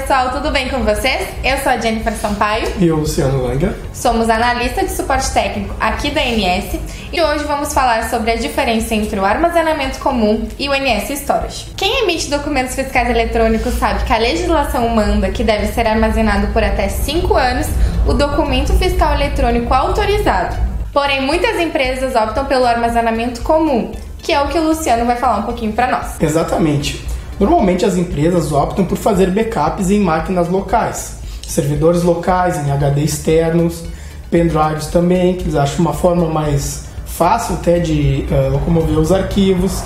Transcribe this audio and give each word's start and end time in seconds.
pessoal, 0.00 0.32
tudo 0.32 0.50
bem 0.50 0.68
com 0.68 0.82
vocês? 0.82 1.28
Eu 1.44 1.56
sou 1.58 1.70
a 1.70 1.76
Jennifer 1.78 2.12
Sampaio. 2.14 2.66
E 2.80 2.88
eu, 2.88 2.96
Luciano 2.96 3.44
Langa. 3.44 3.76
Somos 3.92 4.28
analista 4.28 4.82
de 4.82 4.90
suporte 4.90 5.30
técnico 5.32 5.72
aqui 5.78 6.10
da 6.10 6.20
NS 6.20 6.80
e 7.12 7.22
hoje 7.22 7.44
vamos 7.44 7.72
falar 7.72 8.10
sobre 8.10 8.32
a 8.32 8.34
diferença 8.34 8.92
entre 8.92 9.20
o 9.20 9.24
armazenamento 9.24 10.00
comum 10.00 10.48
e 10.58 10.68
o 10.68 10.72
NS 10.72 11.10
Storage. 11.10 11.66
Quem 11.76 12.02
emite 12.02 12.28
documentos 12.28 12.74
fiscais 12.74 13.08
eletrônicos 13.08 13.74
sabe 13.74 14.02
que 14.02 14.12
a 14.12 14.18
legislação 14.18 14.88
manda 14.88 15.30
que 15.30 15.44
deve 15.44 15.68
ser 15.68 15.86
armazenado 15.86 16.48
por 16.48 16.64
até 16.64 16.88
5 16.88 17.32
anos 17.32 17.68
o 18.04 18.14
documento 18.14 18.72
fiscal 18.72 19.14
eletrônico 19.14 19.72
autorizado. 19.72 20.56
Porém, 20.92 21.20
muitas 21.20 21.60
empresas 21.60 22.16
optam 22.16 22.46
pelo 22.46 22.66
armazenamento 22.66 23.42
comum, 23.42 23.92
que 24.20 24.32
é 24.32 24.42
o 24.42 24.48
que 24.48 24.58
o 24.58 24.64
Luciano 24.64 25.04
vai 25.04 25.14
falar 25.14 25.38
um 25.38 25.42
pouquinho 25.44 25.72
para 25.72 25.86
nós. 25.86 26.20
Exatamente. 26.20 27.13
Normalmente 27.38 27.84
as 27.84 27.96
empresas 27.96 28.52
optam 28.52 28.84
por 28.84 28.96
fazer 28.96 29.30
backups 29.30 29.90
em 29.90 30.00
máquinas 30.00 30.48
locais, 30.48 31.16
servidores 31.46 32.02
locais, 32.02 32.56
em 32.64 32.70
HD 32.70 33.02
externos, 33.02 33.84
pendrives 34.30 34.86
também, 34.86 35.34
que 35.34 35.44
eles 35.44 35.54
acham 35.54 35.80
uma 35.80 35.92
forma 35.92 36.26
mais 36.26 36.84
fácil 37.06 37.54
até 37.56 37.78
de 37.78 38.24
uh, 38.30 38.52
locomover 38.52 38.98
os 38.98 39.12
arquivos. 39.12 39.82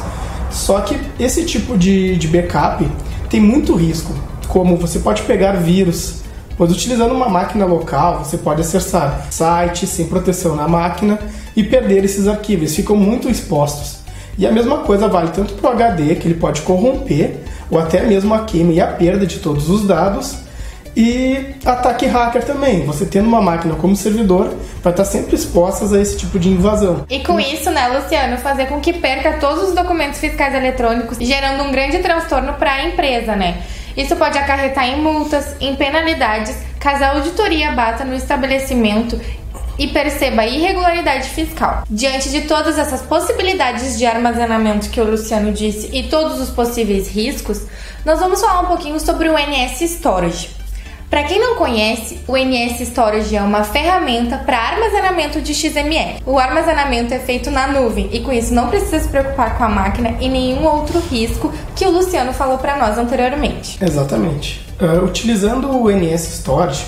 Só 0.51 0.81
que 0.81 0.99
esse 1.19 1.45
tipo 1.45 1.77
de, 1.77 2.17
de 2.17 2.29
backup 2.29 2.89
tem 3.29 3.41
muito 3.41 3.75
risco, 3.75 4.15
como 4.47 4.77
você 4.77 4.99
pode 4.99 5.23
pegar 5.23 5.53
vírus, 5.53 6.23
pois 6.57 6.73
utilizando 6.73 7.15
uma 7.15 7.29
máquina 7.29 7.67
local 7.67 8.25
você 8.25 8.39
pode 8.39 8.63
acessar 8.63 9.27
sites 9.31 9.91
sem 9.91 10.07
proteção 10.07 10.57
na 10.57 10.67
máquina 10.67 11.19
e 11.55 11.63
perder 11.63 12.05
esses 12.05 12.27
arquivos, 12.27 12.75
ficam 12.75 12.97
muito 12.97 13.29
expostos. 13.29 13.99
E 14.39 14.47
a 14.47 14.53
mesma 14.53 14.79
coisa 14.79 15.09
vale 15.09 15.31
tanto 15.31 15.55
para 15.55 15.71
o 15.71 15.73
HD, 15.73 16.15
que 16.15 16.29
ele 16.29 16.35
pode 16.35 16.63
corromper, 16.63 17.41
ou 17.69 17.79
até 17.79 18.03
mesmo 18.03 18.33
a 18.33 18.45
queima 18.45 18.73
e 18.73 18.81
a 18.81 18.87
perda 18.87 19.27
de 19.27 19.41
todos 19.41 19.69
os 19.69 19.85
dados, 19.85 20.39
e 20.97 21.55
ataque 21.65 22.07
hacker 22.07 22.45
também. 22.45 22.85
Você 22.87 23.05
tendo 23.05 23.29
uma 23.29 23.41
máquina 23.41 23.75
como 23.75 23.95
servidor, 23.95 24.55
vai 24.83 24.93
estar 24.93 25.05
sempre 25.05 25.35
expostas 25.35 25.93
a 25.93 26.01
esse 26.01 26.17
tipo 26.17 26.39
de 26.39 26.49
invasão. 26.49 27.05
E 27.11 27.21
com 27.21 27.39
isso, 27.39 27.71
né, 27.71 27.89
Luciano, 27.89 28.37
fazer 28.39 28.67
com 28.67 28.81
que 28.81 28.93
perca 28.93 29.35
todos 29.35 29.69
os 29.69 29.75
documentos 29.75 30.19
fiscais 30.19 30.55
eletrônicos, 30.55 31.19
gerando 31.21 31.65
um 31.65 31.73
grande 31.73 31.99
transtorno 31.99 32.55
para 32.55 32.73
a 32.73 32.87
empresa, 32.87 33.37
né? 33.37 33.63
Isso 33.97 34.15
pode 34.15 34.39
acarretar 34.39 34.89
em 34.89 35.03
multas, 35.03 35.57
em 35.61 35.75
penalidades, 35.75 36.57
caso 36.79 37.03
a 37.03 37.11
auditoria 37.11 37.73
bata 37.73 38.05
no 38.05 38.15
estabelecimento 38.15 39.21
e 39.79 39.89
perceba 39.89 40.43
a 40.43 40.47
irregularidade 40.47 41.29
fiscal. 41.31 41.85
Diante 41.89 42.31
de 42.31 42.43
todas 42.43 42.79
essas 42.79 43.03
possibilidades 43.03 43.97
de 43.97 44.05
armazenamento 44.05 44.91
que 44.91 45.01
o 45.01 45.11
Luciano 45.11 45.53
disse 45.53 45.89
e 45.93 46.05
todos 46.05 46.41
os 46.41 46.51
possíveis 46.51 47.09
riscos, 47.09 47.63
nós 48.05 48.19
vamos 48.19 48.41
falar 48.41 48.61
um 48.61 48.67
pouquinho 48.67 48.99
sobre 48.99 49.29
o 49.29 49.35
NS 49.35 49.81
Storage. 49.83 50.59
Para 51.11 51.25
quem 51.25 51.41
não 51.41 51.55
conhece, 51.55 52.21
o 52.29 52.37
NS 52.37 52.81
Storage 52.83 53.35
é 53.35 53.41
uma 53.41 53.65
ferramenta 53.65 54.37
para 54.37 54.59
armazenamento 54.59 55.41
de 55.41 55.55
XML. 55.55 56.23
O 56.27 56.39
armazenamento 56.39 57.15
é 57.15 57.19
feito 57.19 57.51
na 57.51 57.67
nuvem 57.67 58.11
e 58.13 58.21
com 58.21 58.31
isso 58.31 58.53
não 58.53 58.69
precisa 58.69 59.01
se 59.01 59.09
preocupar 59.09 59.57
com 59.57 59.65
a 59.65 59.69
máquina 59.71 60.17
e 60.21 60.29
nenhum 60.29 60.67
outro 60.67 61.01
risco 61.01 61.51
que 61.75 61.87
o 61.87 61.91
Luciano 61.91 62.35
falou 62.35 62.59
para 62.59 62.77
nós 62.77 62.99
anteriormente. 62.99 63.83
Exatamente. 63.83 64.61
Uh, 64.79 65.03
utilizando 65.03 65.71
o 65.71 65.91
NS 65.91 66.41
Storage, 66.41 66.85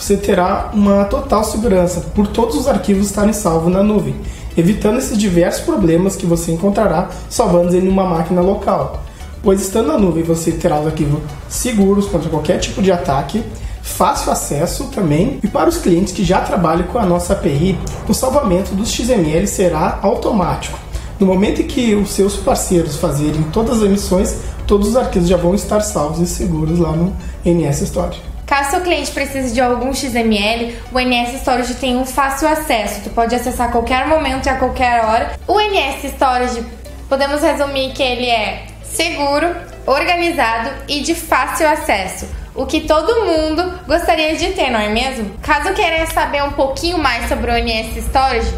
você 0.00 0.16
terá 0.16 0.70
uma 0.72 1.04
total 1.04 1.44
segurança 1.44 2.00
por 2.14 2.26
todos 2.26 2.56
os 2.56 2.66
arquivos 2.66 3.06
estarem 3.06 3.34
salvos 3.34 3.70
na 3.70 3.82
nuvem, 3.82 4.16
evitando 4.56 4.98
esses 4.98 5.16
diversos 5.16 5.62
problemas 5.62 6.16
que 6.16 6.24
você 6.24 6.52
encontrará 6.52 7.10
salvando 7.28 7.76
em 7.76 7.86
uma 7.86 8.04
máquina 8.04 8.40
local. 8.40 9.04
Pois 9.42 9.60
estando 9.60 9.88
na 9.88 9.98
nuvem 9.98 10.22
você 10.22 10.52
terá 10.52 10.80
os 10.80 10.86
arquivos 10.86 11.20
seguros 11.50 12.06
contra 12.06 12.30
qualquer 12.30 12.58
tipo 12.58 12.80
de 12.80 12.90
ataque, 12.90 13.44
fácil 13.82 14.32
acesso 14.32 14.84
também, 14.84 15.38
e 15.42 15.46
para 15.46 15.68
os 15.68 15.76
clientes 15.76 16.14
que 16.14 16.24
já 16.24 16.40
trabalham 16.40 16.84
com 16.84 16.98
a 16.98 17.04
nossa 17.04 17.34
API, 17.34 17.78
o 18.08 18.14
salvamento 18.14 18.74
dos 18.74 18.90
XML 18.90 19.46
será 19.46 19.98
automático. 20.00 20.78
No 21.18 21.26
momento 21.26 21.60
em 21.60 21.66
que 21.66 21.94
os 21.94 22.10
seus 22.12 22.36
parceiros 22.36 22.96
fazerem 22.96 23.42
todas 23.52 23.78
as 23.78 23.82
emissões, 23.82 24.36
todos 24.66 24.88
os 24.88 24.96
arquivos 24.96 25.28
já 25.28 25.36
vão 25.36 25.54
estar 25.54 25.80
salvos 25.80 26.20
e 26.20 26.26
seguros 26.26 26.78
lá 26.78 26.92
no 26.92 27.14
NS 27.44 27.82
Storage. 27.82 28.29
Caso 28.50 28.70
seu 28.70 28.80
cliente 28.80 29.12
precise 29.12 29.54
de 29.54 29.60
algum 29.60 29.94
XML, 29.94 30.76
o 30.92 30.98
NS 30.98 31.34
Storage 31.36 31.76
tem 31.76 31.96
um 31.96 32.04
fácil 32.04 32.48
acesso. 32.48 33.00
Tu 33.04 33.10
pode 33.10 33.32
acessar 33.32 33.68
a 33.68 33.70
qualquer 33.70 34.08
momento 34.08 34.46
e 34.46 34.48
a 34.48 34.56
qualquer 34.56 35.04
hora. 35.04 35.38
O 35.46 35.60
NS 35.60 36.12
Storage, 36.14 36.66
podemos 37.08 37.42
resumir 37.42 37.92
que 37.92 38.02
ele 38.02 38.28
é 38.28 38.66
seguro, 38.82 39.54
organizado 39.86 40.68
e 40.88 40.98
de 41.00 41.14
fácil 41.14 41.68
acesso. 41.68 42.26
O 42.52 42.66
que 42.66 42.80
todo 42.80 43.24
mundo 43.24 43.82
gostaria 43.86 44.34
de 44.34 44.48
ter, 44.48 44.68
não 44.68 44.80
é 44.80 44.88
mesmo? 44.88 45.30
Caso 45.40 45.72
queira 45.72 46.04
saber 46.06 46.42
um 46.42 46.50
pouquinho 46.50 46.98
mais 46.98 47.28
sobre 47.28 47.52
o 47.52 47.54
NS 47.54 47.98
Storage, 47.98 48.52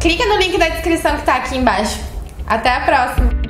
clica 0.00 0.24
no 0.24 0.38
link 0.38 0.56
da 0.56 0.70
descrição 0.70 1.16
que 1.16 1.20
está 1.20 1.34
aqui 1.34 1.58
embaixo. 1.58 2.00
Até 2.46 2.70
a 2.70 2.80
próxima! 2.80 3.43